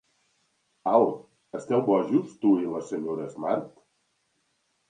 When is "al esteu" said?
0.91-1.83